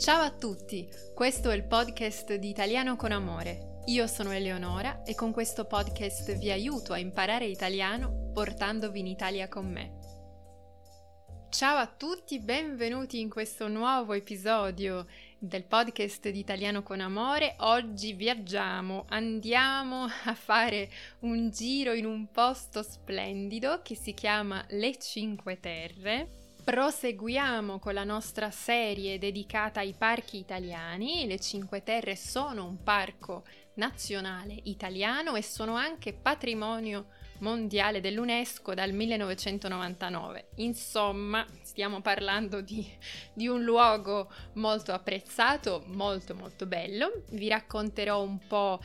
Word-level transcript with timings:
Ciao 0.00 0.22
a 0.22 0.30
tutti, 0.30 0.88
questo 1.14 1.50
è 1.50 1.54
il 1.54 1.66
podcast 1.66 2.36
di 2.36 2.48
Italiano 2.48 2.96
con 2.96 3.12
Amore. 3.12 3.82
Io 3.88 4.06
sono 4.06 4.32
Eleonora 4.32 5.02
e 5.02 5.14
con 5.14 5.30
questo 5.30 5.66
podcast 5.66 6.38
vi 6.38 6.50
aiuto 6.50 6.94
a 6.94 6.98
imparare 6.98 7.44
italiano 7.44 8.30
portandovi 8.32 9.00
in 9.00 9.06
Italia 9.06 9.46
con 9.48 9.70
me. 9.70 9.98
Ciao 11.50 11.76
a 11.76 11.86
tutti, 11.86 12.38
benvenuti 12.38 13.20
in 13.20 13.28
questo 13.28 13.68
nuovo 13.68 14.14
episodio 14.14 15.06
del 15.38 15.64
podcast 15.64 16.30
di 16.30 16.38
Italiano 16.38 16.82
con 16.82 17.00
Amore. 17.00 17.56
Oggi 17.58 18.14
viaggiamo, 18.14 19.04
andiamo 19.10 20.06
a 20.24 20.32
fare 20.32 20.88
un 21.20 21.50
giro 21.50 21.92
in 21.92 22.06
un 22.06 22.30
posto 22.30 22.82
splendido 22.82 23.82
che 23.82 23.96
si 23.96 24.14
chiama 24.14 24.64
Le 24.70 24.96
Cinque 24.96 25.60
Terre 25.60 26.39
Proseguiamo 26.64 27.78
con 27.78 27.94
la 27.94 28.04
nostra 28.04 28.50
serie 28.50 29.18
dedicata 29.18 29.80
ai 29.80 29.94
parchi 29.96 30.38
italiani. 30.38 31.26
Le 31.26 31.40
Cinque 31.40 31.82
Terre 31.82 32.16
sono 32.16 32.66
un 32.66 32.82
parco 32.82 33.44
nazionale 33.74 34.58
italiano 34.64 35.36
e 35.36 35.42
sono 35.42 35.74
anche 35.74 36.12
patrimonio 36.12 37.06
mondiale 37.38 38.00
dell'UNESCO 38.00 38.74
dal 38.74 38.92
1999. 38.92 40.48
Insomma, 40.56 41.46
stiamo 41.62 42.02
parlando 42.02 42.60
di, 42.60 42.86
di, 43.32 43.48
un 43.48 43.62
luogo 43.62 44.30
molto 44.54 44.92
apprezzato, 44.92 45.84
molto 45.86 46.34
molto 46.34 46.66
bello. 46.66 47.24
Vi 47.30 47.48
racconterò 47.48 48.22
un 48.22 48.38
po' 48.46 48.80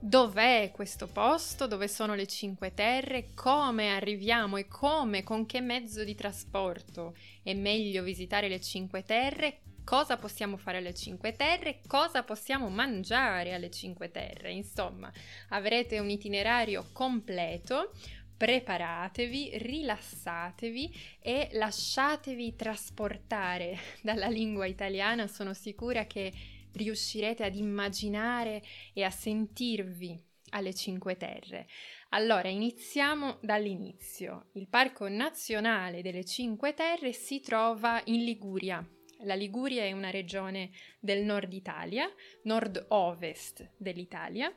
dov'è 0.00 0.70
questo 0.72 1.06
posto, 1.06 1.66
dove 1.66 1.86
sono 1.86 2.14
le 2.14 2.26
Cinque 2.26 2.72
Terre, 2.72 3.34
come 3.34 3.94
arriviamo 3.94 4.56
e 4.56 4.66
come, 4.66 5.22
con 5.22 5.44
che 5.44 5.60
mezzo 5.60 6.02
di 6.04 6.14
trasporto 6.14 7.14
è 7.42 7.52
meglio 7.52 8.02
visitare 8.02 8.48
le 8.48 8.60
Cinque 8.60 9.04
Terre, 9.04 9.60
cosa 9.84 10.16
possiamo 10.16 10.56
fare 10.56 10.78
alle 10.78 10.94
Cinque 10.94 11.36
Terre, 11.36 11.80
cosa 11.86 12.22
possiamo 12.22 12.70
mangiare 12.70 13.52
alle 13.52 13.70
Cinque 13.70 14.10
Terre. 14.10 14.52
Insomma, 14.52 15.12
avrete 15.50 15.98
un 15.98 16.08
itinerario 16.08 16.88
completo. 16.92 17.92
Preparatevi, 18.36 19.58
rilassatevi 19.58 21.18
e 21.20 21.50
lasciatevi 21.52 22.56
trasportare 22.56 23.76
dalla 24.00 24.28
lingua 24.28 24.64
italiana. 24.64 25.26
Sono 25.26 25.52
sicura 25.52 26.06
che 26.06 26.32
riuscirete 26.72 27.44
ad 27.44 27.54
immaginare 27.54 28.62
e 28.92 29.02
a 29.02 29.10
sentirvi 29.10 30.28
alle 30.50 30.74
Cinque 30.74 31.16
Terre. 31.16 31.68
Allora, 32.10 32.48
iniziamo 32.48 33.38
dall'inizio. 33.40 34.48
Il 34.54 34.68
Parco 34.68 35.08
Nazionale 35.08 36.02
delle 36.02 36.24
Cinque 36.24 36.74
Terre 36.74 37.12
si 37.12 37.40
trova 37.40 38.00
in 38.06 38.24
Liguria. 38.24 38.84
La 39.24 39.34
Liguria 39.34 39.84
è 39.84 39.92
una 39.92 40.10
regione 40.10 40.70
del 40.98 41.24
nord 41.24 41.52
Italia, 41.52 42.10
nord-ovest 42.44 43.74
dell'Italia. 43.76 44.52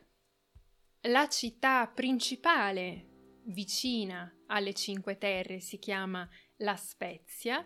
La 1.02 1.28
città 1.28 1.86
principale 1.86 3.10
vicina 3.44 4.34
alle 4.46 4.72
Cinque 4.72 5.18
Terre 5.18 5.60
si 5.60 5.78
chiama 5.78 6.28
La 6.56 6.76
Spezia 6.76 7.64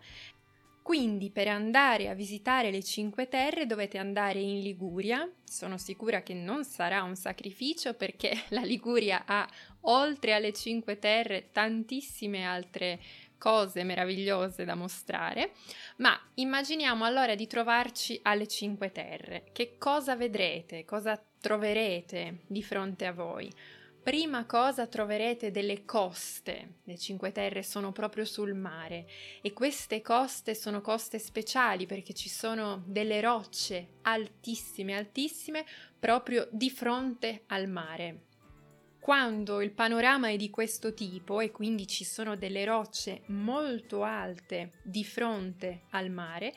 quindi 0.89 1.29
per 1.29 1.49
andare 1.49 2.09
a 2.09 2.15
visitare 2.15 2.71
le 2.71 2.83
Cinque 2.83 3.29
Terre 3.29 3.67
dovete 3.67 3.99
andare 3.99 4.41
in 4.41 4.63
Liguria. 4.63 5.31
Sono 5.45 5.77
sicura 5.77 6.23
che 6.23 6.33
non 6.33 6.65
sarà 6.65 7.03
un 7.03 7.15
sacrificio 7.15 7.93
perché 7.93 8.45
la 8.49 8.63
Liguria 8.63 9.25
ha, 9.27 9.47
oltre 9.83 10.33
alle 10.33 10.55
Cinque 10.55 10.99
Terre, 10.99 11.51
tantissime 11.53 12.47
altre 12.47 13.01
cose 13.37 13.85
meravigliose 13.85 14.65
da 14.65 14.75
mostrare. 14.75 15.53
Ma 15.97 16.19
immaginiamo 16.37 17.05
allora 17.05 17.35
di 17.35 17.47
trovarci 17.47 18.19
alle 18.23 18.47
Cinque 18.47 18.91
Terre. 18.91 19.51
Che 19.53 19.77
cosa 19.77 20.17
vedrete? 20.17 20.87
Cosa 20.87 21.23
troverete 21.39 22.39
di 22.47 22.63
fronte 22.63 23.05
a 23.05 23.13
voi? 23.13 23.53
Prima 24.03 24.47
cosa 24.47 24.87
troverete 24.87 25.51
delle 25.51 25.85
coste. 25.85 26.77
Le 26.85 26.97
Cinque 26.97 27.33
Terre 27.33 27.63
sono 27.63 27.93
proprio 27.93 28.25
sul 28.25 28.55
mare 28.55 29.07
e 29.43 29.53
queste 29.53 30.01
coste 30.01 30.55
sono 30.55 30.81
coste 30.81 31.19
speciali 31.19 31.87
perché 31.87 32.15
ci 32.15 32.29
sono 32.29 32.83
delle 32.87 33.21
rocce 33.21 33.99
altissime, 34.03 34.97
altissime 34.97 35.65
proprio 35.99 36.49
di 36.51 36.71
fronte 36.71 37.43
al 37.49 37.69
mare. 37.69 38.27
Quando 39.01 39.63
il 39.63 39.73
panorama 39.73 40.29
è 40.29 40.37
di 40.37 40.51
questo 40.51 40.93
tipo 40.93 41.41
e 41.41 41.51
quindi 41.51 41.87
ci 41.87 42.05
sono 42.05 42.37
delle 42.37 42.65
rocce 42.65 43.23
molto 43.29 44.03
alte 44.03 44.73
di 44.83 45.03
fronte 45.05 45.85
al 45.91 46.11
mare, 46.11 46.53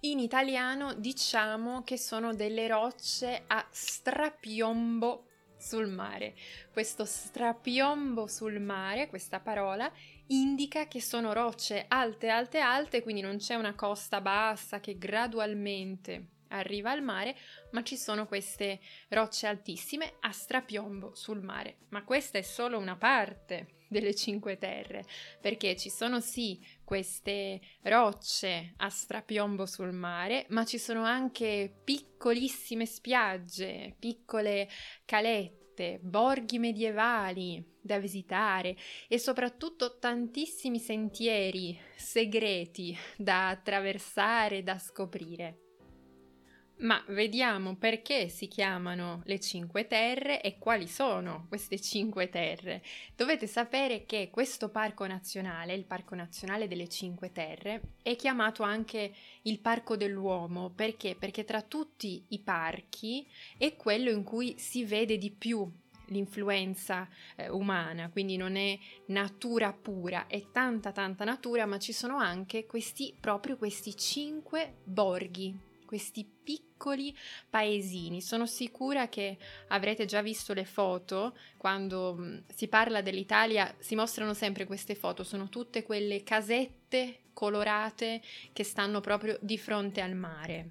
in 0.00 0.18
italiano 0.18 0.94
diciamo 0.94 1.82
che 1.82 1.98
sono 1.98 2.34
delle 2.34 2.68
rocce 2.68 3.44
a 3.46 3.66
strapiombo 3.70 5.28
sul 5.56 5.88
mare. 5.88 6.34
Questo 6.72 7.04
strapiombo 7.04 8.26
sul 8.26 8.60
mare, 8.60 9.08
questa 9.08 9.40
parola, 9.40 9.90
indica 10.28 10.86
che 10.86 11.00
sono 11.00 11.32
rocce 11.32 11.84
alte, 11.88 12.28
alte, 12.28 12.58
alte, 12.58 13.02
quindi 13.02 13.20
non 13.20 13.36
c'è 13.38 13.54
una 13.54 13.74
costa 13.74 14.20
bassa 14.20 14.80
che 14.80 14.98
gradualmente 14.98 16.28
arriva 16.56 16.90
al 16.90 17.02
mare, 17.02 17.36
ma 17.72 17.82
ci 17.82 17.96
sono 17.96 18.26
queste 18.26 18.80
rocce 19.08 19.46
altissime 19.46 20.14
a 20.20 20.32
strapiombo 20.32 21.14
sul 21.14 21.42
mare. 21.42 21.78
Ma 21.88 22.04
questa 22.04 22.38
è 22.38 22.42
solo 22.42 22.78
una 22.78 22.96
parte 22.96 23.74
delle 23.88 24.14
Cinque 24.14 24.58
Terre, 24.58 25.04
perché 25.40 25.76
ci 25.76 25.88
sono 25.88 26.20
sì 26.20 26.60
queste 26.82 27.60
rocce 27.82 28.74
a 28.78 28.88
strapiombo 28.88 29.66
sul 29.66 29.92
mare, 29.92 30.46
ma 30.48 30.64
ci 30.64 30.78
sono 30.78 31.04
anche 31.04 31.72
piccolissime 31.84 32.86
spiagge, 32.86 33.94
piccole 33.98 34.68
calette, 35.04 36.00
borghi 36.02 36.58
medievali 36.58 37.72
da 37.80 37.98
visitare 37.98 38.76
e 39.08 39.18
soprattutto 39.18 39.98
tantissimi 39.98 40.78
sentieri 40.78 41.78
segreti 41.96 42.96
da 43.16 43.48
attraversare, 43.48 44.62
da 44.62 44.78
scoprire. 44.78 45.63
Ma 46.76 47.02
vediamo 47.08 47.76
perché 47.76 48.28
si 48.28 48.48
chiamano 48.48 49.22
le 49.26 49.38
Cinque 49.38 49.86
Terre 49.86 50.42
e 50.42 50.58
quali 50.58 50.88
sono 50.88 51.46
queste 51.48 51.78
Cinque 51.80 52.28
Terre. 52.28 52.82
Dovete 53.14 53.46
sapere 53.46 54.04
che 54.06 54.28
questo 54.30 54.68
parco 54.68 55.06
nazionale, 55.06 55.74
il 55.74 55.84
Parco 55.84 56.16
Nazionale 56.16 56.66
delle 56.66 56.88
Cinque 56.88 57.30
Terre, 57.30 57.80
è 58.02 58.16
chiamato 58.16 58.64
anche 58.64 59.14
il 59.42 59.60
Parco 59.60 59.96
dell'Uomo. 59.96 60.70
Perché? 60.70 61.14
Perché 61.14 61.44
tra 61.44 61.62
tutti 61.62 62.24
i 62.28 62.40
parchi 62.40 63.24
è 63.56 63.76
quello 63.76 64.10
in 64.10 64.24
cui 64.24 64.56
si 64.58 64.84
vede 64.84 65.16
di 65.16 65.30
più 65.30 65.70
l'influenza 66.08 67.08
eh, 67.36 67.48
umana, 67.48 68.10
quindi 68.10 68.36
non 68.36 68.56
è 68.56 68.76
natura 69.06 69.72
pura, 69.72 70.26
è 70.26 70.50
tanta 70.50 70.90
tanta 70.92 71.24
natura, 71.24 71.66
ma 71.66 71.78
ci 71.78 71.92
sono 71.92 72.16
anche 72.18 72.66
questi 72.66 73.14
proprio 73.18 73.56
questi 73.56 73.96
cinque 73.96 74.74
borghi 74.84 75.72
questi 75.94 76.24
piccoli 76.24 77.16
paesini. 77.48 78.20
Sono 78.20 78.46
sicura 78.46 79.08
che 79.08 79.38
avrete 79.68 80.06
già 80.06 80.22
visto 80.22 80.52
le 80.52 80.64
foto, 80.64 81.36
quando 81.56 82.16
mm, 82.18 82.38
si 82.52 82.66
parla 82.66 83.00
dell'Italia 83.00 83.72
si 83.78 83.94
mostrano 83.94 84.34
sempre 84.34 84.66
queste 84.66 84.96
foto, 84.96 85.22
sono 85.22 85.48
tutte 85.48 85.84
quelle 85.84 86.24
casette 86.24 87.20
colorate 87.32 88.20
che 88.52 88.64
stanno 88.64 89.00
proprio 89.00 89.38
di 89.40 89.56
fronte 89.56 90.00
al 90.00 90.16
mare. 90.16 90.70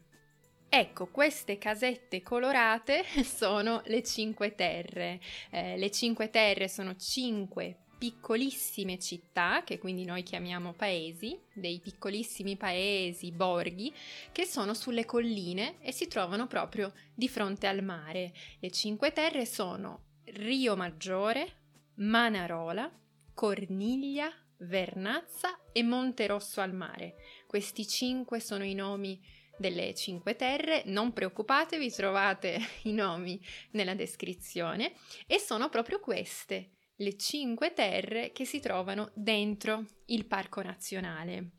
Ecco, 0.67 1.07
queste 1.07 1.57
casette 1.57 2.21
colorate 2.21 3.05
sono 3.23 3.81
le 3.85 4.03
Cinque 4.03 4.55
Terre. 4.55 5.21
Eh, 5.51 5.77
le 5.77 5.89
Cinque 5.89 6.29
Terre 6.31 6.67
sono 6.67 6.97
cinque 6.97 7.82
piccolissime 8.03 8.99
città, 8.99 9.63
che 9.63 9.79
quindi 9.79 10.03
noi 10.03 10.23
chiamiamo 10.23 10.73
paesi, 10.73 11.39
dei 11.53 11.79
piccolissimi 11.79 12.57
paesi, 12.57 13.31
borghi, 13.31 13.93
che 14.33 14.43
sono 14.43 14.73
sulle 14.73 15.05
colline 15.05 15.77
e 15.79 15.93
si 15.93 16.09
trovano 16.09 16.45
proprio 16.45 16.91
di 17.15 17.29
fronte 17.29 17.65
al 17.65 17.81
mare. 17.81 18.33
Le 18.59 18.71
Cinque 18.71 19.13
Terre 19.13 19.45
sono 19.45 20.17
Rio 20.25 20.75
Maggiore, 20.75 21.47
Manarola, 21.95 22.91
Corniglia, 23.33 24.29
Vernazza 24.57 25.61
e 25.71 25.81
Monterosso 25.81 26.59
al 26.59 26.73
mare. 26.73 27.15
Questi 27.47 27.87
cinque 27.87 28.41
sono 28.41 28.65
i 28.65 28.73
nomi 28.73 29.17
delle 29.57 29.93
Cinque 29.93 30.35
Terre, 30.35 30.83
non 30.87 31.13
preoccupatevi, 31.13 31.89
trovate 31.89 32.59
i 32.83 32.91
nomi 32.91 33.41
nella 33.71 33.95
descrizione 33.95 34.91
e 35.25 35.39
sono 35.39 35.69
proprio 35.69 36.01
queste 36.01 36.71
le 37.03 37.17
cinque 37.17 37.73
terre 37.73 38.31
che 38.31 38.45
si 38.45 38.59
trovano 38.59 39.11
dentro 39.13 39.85
il 40.05 40.25
parco 40.25 40.61
nazionale. 40.61 41.49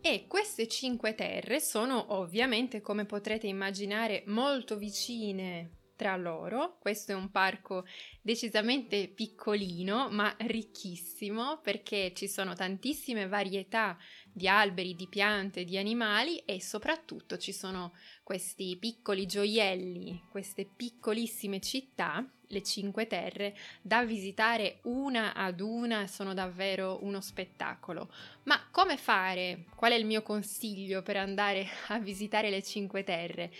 E 0.00 0.26
queste 0.28 0.68
cinque 0.68 1.14
terre 1.14 1.60
sono 1.60 2.12
ovviamente, 2.12 2.82
come 2.82 3.06
potrete 3.06 3.46
immaginare, 3.46 4.22
molto 4.26 4.76
vicine 4.76 5.78
tra 5.96 6.16
loro. 6.16 6.76
Questo 6.78 7.12
è 7.12 7.14
un 7.14 7.30
parco 7.30 7.86
decisamente 8.20 9.08
piccolino, 9.08 10.10
ma 10.10 10.34
ricchissimo 10.40 11.60
perché 11.62 12.12
ci 12.14 12.28
sono 12.28 12.54
tantissime 12.54 13.26
varietà 13.26 13.96
di 14.30 14.48
alberi, 14.48 14.94
di 14.94 15.08
piante, 15.08 15.64
di 15.64 15.78
animali 15.78 16.38
e 16.38 16.60
soprattutto 16.60 17.38
ci 17.38 17.52
sono 17.52 17.94
questi 18.22 18.76
piccoli 18.78 19.24
gioielli, 19.26 20.26
queste 20.30 20.66
piccolissime 20.66 21.60
città, 21.60 22.28
le 22.54 22.62
Cinque 22.62 23.06
Terre, 23.06 23.54
da 23.82 24.04
visitare 24.04 24.78
una 24.84 25.34
ad 25.34 25.60
una, 25.60 26.06
sono 26.06 26.32
davvero 26.32 27.00
uno 27.02 27.20
spettacolo. 27.20 28.08
Ma 28.44 28.68
come 28.70 28.96
fare? 28.96 29.66
Qual 29.74 29.92
è 29.92 29.96
il 29.96 30.06
mio 30.06 30.22
consiglio 30.22 31.02
per 31.02 31.16
andare 31.16 31.66
a 31.88 31.98
visitare 31.98 32.48
le 32.48 32.62
Cinque 32.62 33.02
Terre? 33.02 33.50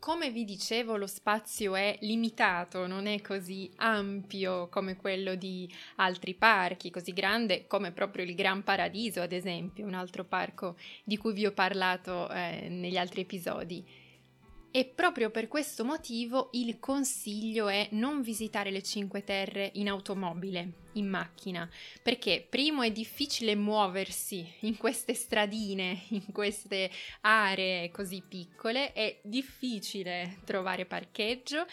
Come 0.00 0.30
vi 0.30 0.44
dicevo, 0.44 0.96
lo 0.96 1.06
spazio 1.06 1.74
è 1.74 1.98
limitato, 2.00 2.86
non 2.86 3.06
è 3.06 3.20
così 3.20 3.70
ampio 3.76 4.68
come 4.70 4.96
quello 4.96 5.34
di 5.34 5.70
altri 5.96 6.34
parchi, 6.34 6.90
così 6.90 7.12
grande 7.12 7.66
come 7.66 7.92
proprio 7.92 8.24
il 8.24 8.34
Gran 8.34 8.64
Paradiso, 8.64 9.20
ad 9.20 9.32
esempio, 9.32 9.84
un 9.84 9.92
altro 9.92 10.24
parco 10.24 10.76
di 11.04 11.18
cui 11.18 11.34
vi 11.34 11.44
ho 11.44 11.52
parlato 11.52 12.30
eh, 12.30 12.68
negli 12.70 12.96
altri 12.96 13.20
episodi. 13.20 13.86
E 14.72 14.84
proprio 14.84 15.30
per 15.30 15.48
questo 15.48 15.84
motivo 15.84 16.50
il 16.52 16.78
consiglio 16.78 17.66
è 17.66 17.88
non 17.90 18.22
visitare 18.22 18.70
le 18.70 18.84
Cinque 18.84 19.24
Terre 19.24 19.72
in 19.74 19.88
automobile, 19.88 20.72
in 20.92 21.08
macchina, 21.08 21.68
perché 22.00 22.46
primo 22.48 22.82
è 22.82 22.92
difficile 22.92 23.56
muoversi 23.56 24.48
in 24.60 24.76
queste 24.76 25.14
stradine, 25.14 26.04
in 26.10 26.30
queste 26.30 26.88
aree 27.22 27.90
così 27.90 28.22
piccole, 28.26 28.92
è 28.92 29.18
difficile 29.24 30.38
trovare 30.44 30.86
parcheggio 30.86 31.66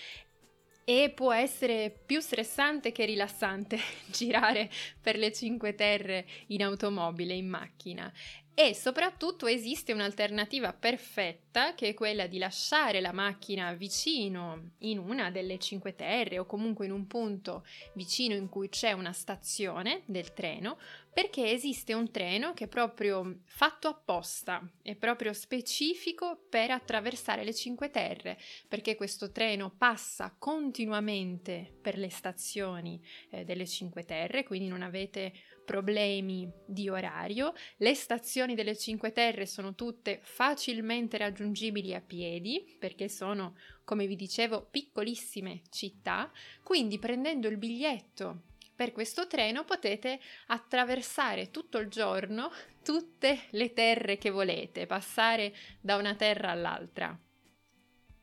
e 0.83 1.11
può 1.13 1.31
essere 1.31 1.95
più 2.03 2.19
stressante 2.19 2.91
che 2.91 3.05
rilassante 3.05 3.77
girare 4.09 4.71
per 4.99 5.17
le 5.17 5.31
Cinque 5.31 5.75
Terre 5.75 6.25
in 6.47 6.63
automobile, 6.63 7.35
in 7.35 7.47
macchina. 7.47 8.11
E 8.59 8.73
soprattutto 8.73 9.45
esiste 9.45 9.93
un'alternativa 9.93 10.73
perfetta 10.73 11.75
che 11.75 11.89
è 11.89 11.93
quella 11.93 12.25
di 12.25 12.39
lasciare 12.39 13.01
la 13.01 13.11
macchina 13.11 13.71
vicino 13.73 14.71
in 14.79 14.97
una 14.97 15.29
delle 15.29 15.59
Cinque 15.59 15.93
Terre 15.93 16.39
o 16.39 16.47
comunque 16.47 16.87
in 16.87 16.91
un 16.91 17.05
punto 17.05 17.63
vicino 17.93 18.33
in 18.33 18.49
cui 18.49 18.67
c'è 18.69 18.93
una 18.93 19.13
stazione 19.13 20.01
del 20.05 20.33
treno, 20.33 20.79
perché 21.17 21.49
esiste 21.49 21.95
un 21.95 22.11
treno 22.11 22.53
che 22.53 22.65
è 22.65 22.67
proprio 22.67 23.39
fatto 23.45 23.87
apposta, 23.87 24.61
è 24.83 24.93
proprio 24.93 25.33
specifico 25.33 26.45
per 26.47 26.69
attraversare 26.69 27.43
le 27.43 27.55
Cinque 27.55 27.89
Terre, 27.89 28.37
perché 28.67 28.95
questo 28.95 29.31
treno 29.31 29.73
passa 29.75 30.35
continuamente 30.37 31.75
per 31.81 31.97
le 31.97 32.11
stazioni 32.11 33.03
eh, 33.31 33.43
delle 33.45 33.65
Cinque 33.65 34.05
Terre, 34.05 34.43
quindi 34.43 34.67
non 34.67 34.83
avete 34.83 35.33
problemi 35.65 36.47
di 36.67 36.87
orario. 36.87 37.53
Le 37.77 37.95
stazioni 37.95 38.53
delle 38.53 38.77
Cinque 38.77 39.11
Terre 39.11 39.47
sono 39.47 39.73
tutte 39.73 40.19
facilmente 40.21 41.17
raggiungibili 41.17 41.95
a 41.95 42.01
piedi 42.01 42.77
perché 42.77 43.09
sono, 43.09 43.55
come 43.83 44.05
vi 44.05 44.15
dicevo, 44.15 44.67
piccolissime 44.69 45.63
città, 45.71 46.31
quindi 46.61 46.99
prendendo 46.99 47.47
il 47.47 47.57
biglietto 47.57 48.46
per 48.77 48.91
questo 48.91 49.25
treno 49.25 49.65
potete 49.65 50.19
attraversare 50.47 51.49
tutto 51.49 51.79
il 51.79 51.87
giorno 51.87 52.51
tutte 52.83 53.45
le 53.49 53.73
terre 53.73 54.19
che 54.19 54.29
volete, 54.29 54.85
passare 54.85 55.51
da 55.81 55.95
una 55.95 56.13
terra 56.13 56.51
all'altra. 56.51 57.19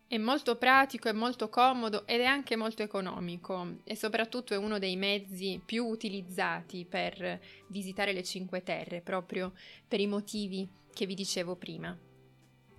È 0.07 0.17
molto 0.17 0.57
pratico, 0.57 1.09
è 1.09 1.13
molto 1.13 1.49
comodo 1.49 2.07
ed 2.07 2.21
è 2.21 2.25
anche 2.25 2.55
molto 2.55 2.85
economico 2.85 3.79
e 3.83 3.97
soprattutto 3.97 4.55
è 4.55 4.57
uno 4.57 4.79
dei 4.79 4.95
mezzi 4.95 5.61
più 5.63 5.87
utilizzati 5.87 6.87
per 6.87 7.41
visitare 7.67 8.13
le 8.13 8.23
Cinque 8.23 8.63
Terre, 8.63 9.01
proprio 9.01 9.55
per 9.89 9.99
i 9.99 10.07
motivi 10.07 10.71
che 10.93 11.05
vi 11.05 11.15
dicevo 11.15 11.57
prima. 11.57 12.14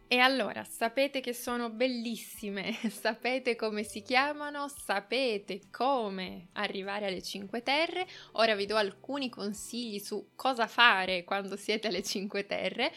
E 0.07 0.19
allora, 0.19 0.63
sapete 0.63 1.19
che 1.19 1.33
sono 1.33 1.71
bellissime, 1.71 2.73
sapete 2.89 3.55
come 3.55 3.83
si 3.83 4.03
chiamano, 4.03 4.67
sapete 4.67 5.61
come 5.71 6.49
arrivare 6.53 7.07
alle 7.07 7.23
Cinque 7.23 7.63
Terre. 7.63 8.05
Ora 8.33 8.53
vi 8.53 8.67
do 8.67 8.75
alcuni 8.75 9.29
consigli 9.29 9.97
su 9.97 10.29
cosa 10.35 10.67
fare 10.67 11.23
quando 11.23 11.55
siete 11.55 11.87
alle 11.87 12.03
Cinque 12.03 12.45
Terre 12.45 12.91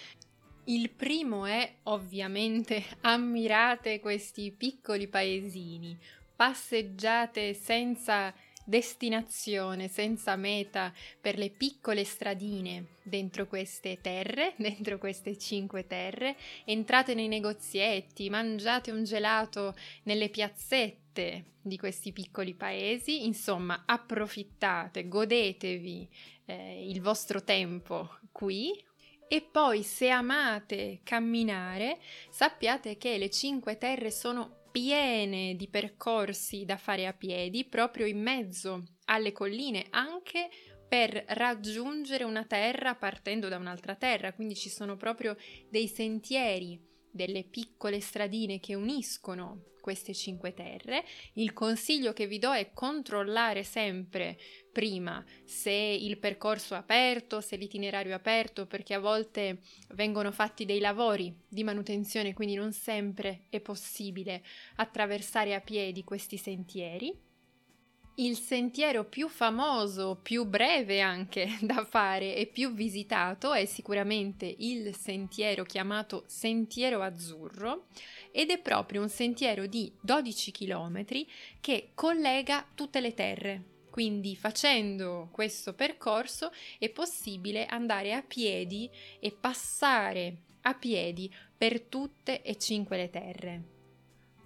il 0.68 0.90
primo 0.90 1.46
è 1.46 1.76
ovviamente 1.84 2.84
ammirate 3.02 4.00
questi 4.00 4.52
piccoli 4.52 5.08
paesini, 5.08 5.98
passeggiate 6.36 7.54
senza 7.54 8.34
destinazione, 8.68 9.88
senza 9.88 10.36
meta 10.36 10.92
per 11.18 11.38
le 11.38 11.48
piccole 11.48 12.04
stradine 12.04 12.96
dentro 13.02 13.46
queste 13.46 13.98
terre, 14.02 14.52
dentro 14.60 14.98
queste 14.98 15.38
cinque 15.38 15.86
terre, 15.86 16.36
entrate 16.66 17.14
nei 17.14 17.28
negozietti, 17.28 18.28
mangiate 18.28 18.90
un 18.90 19.04
gelato 19.04 19.74
nelle 20.02 20.28
piazzette 20.28 21.44
di 21.62 21.78
questi 21.78 22.12
piccoli 22.12 22.54
paesi, 22.54 23.24
insomma 23.24 23.84
approfittate, 23.86 25.08
godetevi 25.08 26.08
eh, 26.44 26.90
il 26.90 27.00
vostro 27.00 27.42
tempo 27.42 28.18
qui. 28.30 28.84
E 29.30 29.42
poi 29.42 29.82
se 29.82 30.08
amate 30.08 31.00
camminare, 31.04 31.98
sappiate 32.30 32.96
che 32.96 33.18
le 33.18 33.28
Cinque 33.28 33.76
Terre 33.76 34.10
sono 34.10 34.67
piene 34.78 35.56
di 35.56 35.68
percorsi 35.68 36.64
da 36.64 36.76
fare 36.76 37.08
a 37.08 37.12
piedi, 37.12 37.64
proprio 37.64 38.06
in 38.06 38.22
mezzo 38.22 38.84
alle 39.06 39.32
colline, 39.32 39.86
anche 39.90 40.48
per 40.88 41.24
raggiungere 41.30 42.22
una 42.22 42.44
terra 42.44 42.94
partendo 42.94 43.48
da 43.48 43.56
un'altra 43.56 43.96
terra, 43.96 44.32
quindi 44.32 44.54
ci 44.54 44.68
sono 44.68 44.96
proprio 44.96 45.36
dei 45.68 45.88
sentieri, 45.88 46.80
delle 47.10 47.44
piccole 47.44 48.00
stradine 48.00 48.60
che 48.60 48.74
uniscono 48.74 49.64
queste 49.80 50.12
cinque 50.12 50.52
terre. 50.52 51.02
Il 51.34 51.54
consiglio 51.54 52.12
che 52.12 52.26
vi 52.26 52.38
do 52.38 52.52
è 52.52 52.72
controllare 52.74 53.64
sempre 53.64 54.38
prima 54.70 55.24
se 55.44 55.70
il 55.70 56.18
percorso 56.18 56.74
è 56.74 56.76
aperto, 56.76 57.40
se 57.40 57.56
l'itinerario 57.56 58.12
è 58.12 58.14
aperto, 58.14 58.66
perché 58.66 58.92
a 58.92 59.00
volte 59.00 59.60
vengono 59.94 60.30
fatti 60.30 60.66
dei 60.66 60.78
lavori 60.78 61.34
di 61.48 61.64
manutenzione, 61.64 62.34
quindi 62.34 62.54
non 62.54 62.72
sempre 62.72 63.46
è 63.48 63.60
possibile 63.60 64.44
attraversare 64.76 65.54
a 65.54 65.60
piedi 65.60 66.04
questi 66.04 66.36
sentieri. 66.36 67.27
Il 68.20 68.36
sentiero 68.36 69.04
più 69.04 69.28
famoso, 69.28 70.18
più 70.20 70.44
breve 70.44 71.00
anche 71.00 71.56
da 71.62 71.84
fare 71.84 72.34
e 72.34 72.46
più 72.46 72.72
visitato 72.72 73.52
è 73.52 73.64
sicuramente 73.64 74.52
il 74.58 74.92
sentiero 74.96 75.62
chiamato 75.62 76.24
Sentiero 76.26 77.00
Azzurro 77.00 77.86
ed 78.32 78.50
è 78.50 78.58
proprio 78.58 79.02
un 79.02 79.08
sentiero 79.08 79.66
di 79.66 79.92
12 80.00 80.50
km 80.50 81.04
che 81.60 81.90
collega 81.94 82.66
tutte 82.74 83.00
le 83.00 83.14
terre. 83.14 83.62
Quindi 83.88 84.34
facendo 84.34 85.28
questo 85.30 85.72
percorso 85.74 86.50
è 86.80 86.88
possibile 86.88 87.66
andare 87.66 88.14
a 88.14 88.22
piedi 88.22 88.90
e 89.20 89.30
passare 89.30 90.38
a 90.62 90.74
piedi 90.74 91.32
per 91.56 91.82
tutte 91.82 92.42
e 92.42 92.58
cinque 92.58 92.96
le 92.96 93.10
terre. 93.10 93.77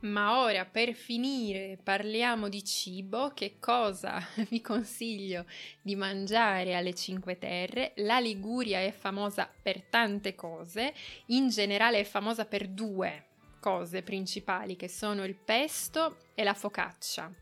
Ma 0.03 0.41
ora 0.41 0.65
per 0.65 0.95
finire 0.95 1.79
parliamo 1.81 2.49
di 2.49 2.65
cibo, 2.65 3.31
che 3.35 3.59
cosa 3.61 4.21
vi 4.51 4.61
consiglio 4.61 5.47
di 5.81 5.95
mangiare 5.95 6.75
alle 6.75 6.93
Cinque 6.93 7.39
Terre? 7.39 7.93
La 7.97 8.19
Liguria 8.19 8.81
è 8.81 8.91
famosa 8.91 9.49
per 9.63 9.83
tante 9.83 10.35
cose, 10.35 10.93
in 11.27 11.51
generale 11.51 12.01
è 12.01 12.05
famosa 12.05 12.47
per 12.47 12.67
due 12.67 13.27
cose 13.61 14.03
principali 14.03 14.75
che 14.75 14.89
sono 14.89 15.25
il 15.25 15.37
pesto 15.37 16.17
e 16.35 16.43
la 16.43 16.55
focaccia. 16.55 17.33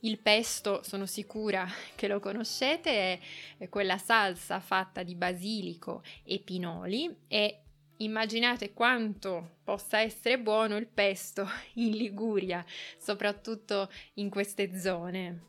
Il 0.00 0.18
pesto, 0.18 0.82
sono 0.82 1.06
sicura 1.06 1.66
che 1.96 2.06
lo 2.06 2.20
conoscete, 2.20 3.18
è 3.56 3.68
quella 3.70 3.96
salsa 3.96 4.60
fatta 4.60 5.02
di 5.02 5.14
basilico 5.14 6.02
e 6.22 6.38
pinoli 6.38 7.16
e 7.28 7.62
Immaginate 8.00 8.72
quanto 8.72 9.58
possa 9.62 10.00
essere 10.00 10.38
buono 10.38 10.76
il 10.76 10.86
pesto 10.86 11.46
in 11.74 11.90
Liguria, 11.96 12.64
soprattutto 12.98 13.90
in 14.14 14.30
queste 14.30 14.78
zone. 14.78 15.48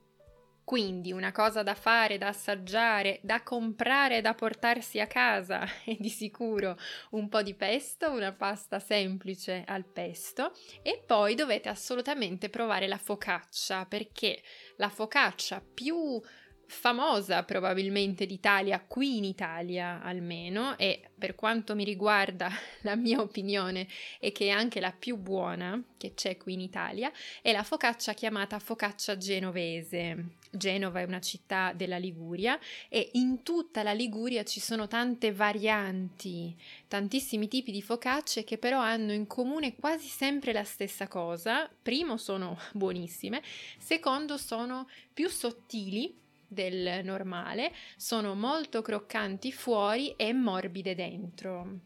Quindi 0.66 1.12
una 1.12 1.32
cosa 1.32 1.64
da 1.64 1.76
fare, 1.76 2.18
da 2.18 2.28
assaggiare, 2.28 3.20
da 3.24 3.42
comprare, 3.42 4.22
da 4.22 4.34
portarsi 4.34 5.00
a 5.00 5.08
casa 5.08 5.66
è 5.84 5.96
di 6.00 6.10
sicuro 6.10 6.78
un 7.12 7.30
po' 7.30 7.42
di 7.42 7.56
pesto, 7.56 8.12
una 8.12 8.34
pasta 8.34 8.80
semplice 8.80 9.64
al 9.66 9.86
pesto 9.86 10.54
e 10.82 11.02
poi 11.06 11.36
dovete 11.36 11.70
assolutamente 11.70 12.50
provare 12.50 12.88
la 12.88 12.98
focaccia 12.98 13.86
perché 13.86 14.42
la 14.76 14.90
focaccia 14.90 15.62
più 15.62 16.22
famosa 16.72 17.44
probabilmente 17.44 18.26
d'Italia, 18.26 18.80
qui 18.80 19.18
in 19.18 19.26
Italia 19.26 20.02
almeno, 20.02 20.78
e 20.78 21.02
per 21.18 21.36
quanto 21.36 21.76
mi 21.76 21.84
riguarda 21.84 22.50
la 22.82 22.96
mia 22.96 23.20
opinione 23.20 23.88
è 24.20 24.32
che 24.32 24.48
è 24.48 24.50
anche 24.50 24.80
la 24.80 24.94
più 24.94 25.18
buona 25.18 25.84
che 25.98 26.14
c'è 26.14 26.38
qui 26.38 26.54
in 26.54 26.62
Italia, 26.62 27.12
è 27.42 27.52
la 27.52 27.64
focaccia 27.64 28.14
chiamata 28.14 28.58
focaccia 28.58 29.18
genovese. 29.18 30.40
Genova 30.54 31.00
è 31.00 31.04
una 31.04 31.22
città 31.22 31.72
della 31.74 31.98
Liguria 31.98 32.60
e 32.90 33.12
in 33.14 33.42
tutta 33.42 33.84
la 33.84 33.94
Liguria 33.94 34.44
ci 34.44 34.60
sono 34.60 34.88
tante 34.88 35.32
varianti, 35.32 36.54
tantissimi 36.90 37.48
tipi 37.48 37.72
di 37.72 37.82
focacce 37.82 38.44
che 38.44 38.58
però 38.58 38.80
hanno 38.80 39.14
in 39.14 39.28
comune 39.28 39.76
quasi 39.76 40.08
sempre 40.08 40.52
la 40.52 40.66
stessa 40.66 41.08
cosa. 41.08 41.70
Primo 41.82 42.18
sono 42.18 42.58
buonissime, 42.74 43.42
secondo 43.78 44.38
sono 44.38 44.90
più 45.14 45.30
sottili 45.30 46.21
del 46.52 47.02
normale, 47.04 47.72
sono 47.96 48.36
molto 48.36 48.82
croccanti 48.82 49.52
fuori 49.54 50.14
e 50.18 50.34
morbide 50.34 50.94
dentro. 50.96 51.80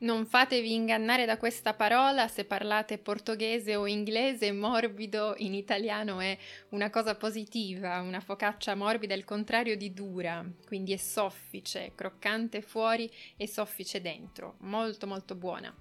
Non 0.00 0.26
fatevi 0.26 0.74
ingannare 0.74 1.24
da 1.24 1.38
questa 1.38 1.74
parola, 1.74 2.28
se 2.28 2.44
parlate 2.44 2.98
portoghese 2.98 3.74
o 3.74 3.86
inglese, 3.86 4.52
morbido 4.52 5.34
in 5.38 5.54
italiano 5.54 6.20
è 6.20 6.38
una 6.68 6.88
cosa 6.88 7.16
positiva, 7.16 8.00
una 8.00 8.20
focaccia 8.20 8.76
morbida 8.76 9.14
è 9.14 9.16
il 9.16 9.24
contrario 9.24 9.76
di 9.76 9.92
dura, 9.92 10.44
quindi 10.66 10.92
è 10.92 10.96
soffice, 10.98 11.92
croccante 11.96 12.60
fuori 12.60 13.10
e 13.36 13.48
soffice 13.48 14.00
dentro, 14.00 14.54
molto 14.58 15.08
molto 15.08 15.34
buona. 15.34 15.74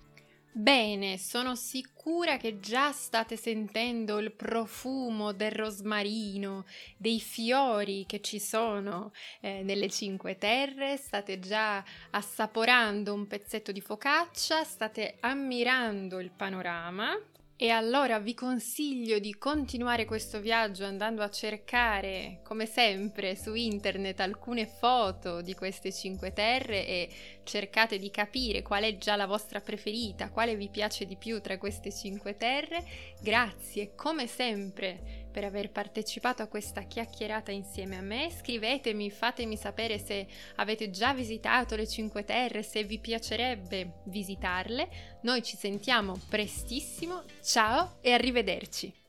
Bene, 0.60 1.20
sono 1.20 1.54
sicura 1.54 2.38
che 2.38 2.60
già 2.60 2.92
state 2.92 3.38
sentendo 3.38 4.18
il 4.18 4.32
profumo 4.32 5.32
del 5.32 5.52
rosmarino, 5.52 6.66
dei 6.98 7.20
fiori 7.20 8.06
che 8.08 8.22
ci 8.22 8.40
sono 8.40 9.12
eh, 9.40 9.62
nelle 9.62 9.88
Cinque 9.88 10.40
Terre, 10.40 10.98
state 10.98 11.38
già 11.38 11.84
assaporando 12.10 13.14
un 13.14 13.28
pezzetto 13.28 13.72
di 13.72 13.82
focaccia, 13.82 14.64
state 14.64 15.18
ammirando 15.20 16.20
il 16.20 16.32
panorama 16.32 17.16
e 17.60 17.72
allora 17.72 18.20
vi 18.20 18.36
consiglio 18.36 19.18
di 19.18 19.36
continuare 19.36 20.06
questo 20.06 20.40
viaggio 20.40 20.86
andando 20.86 21.24
a 21.24 21.30
cercare, 21.32 22.42
come 22.44 22.68
sempre, 22.68 23.36
su 23.36 23.56
internet 23.56 24.20
alcune 24.20 24.68
foto 24.68 25.42
di 25.42 25.56
queste 25.56 25.92
cinque 25.92 26.34
terre 26.34 26.86
e 26.86 27.10
cercate 27.44 27.98
di 27.98 28.12
capire 28.12 28.62
qual 28.62 28.84
è 28.84 29.00
già 29.00 29.16
la 29.16 29.26
vostra 29.26 29.60
preferita, 29.60 30.30
quale 30.30 30.56
vi 30.56 30.70
piace 30.70 31.08
di 31.08 31.16
più 31.16 31.42
tra 31.42 31.58
queste 31.58 31.92
cinque 31.92 32.38
terre. 32.38 32.86
Grazie, 33.20 33.96
come 33.96 34.28
sempre, 34.28 35.26
per 35.38 35.46
aver 35.46 35.70
partecipato 35.70 36.42
a 36.42 36.48
questa 36.48 36.82
chiacchierata 36.82 37.52
insieme 37.52 37.96
a 37.96 38.02
me. 38.02 38.32
Scrivetemi, 38.36 39.12
fatemi 39.12 39.56
sapere 39.56 40.00
se 40.00 40.26
avete 40.56 40.90
già 40.90 41.14
visitato 41.14 41.76
le 41.76 41.86
cinque 41.86 42.24
terre, 42.24 42.64
se 42.64 42.84
vi 42.84 42.98
piacerebbe 42.98 44.02
visitarle. 44.06 44.90
Noi 45.22 45.44
ci 45.44 45.56
sentiamo 45.56 46.20
prestissimo. 46.28 47.22
Ciao 47.44 47.98
e 48.02 48.14
arrivederci! 48.14 49.07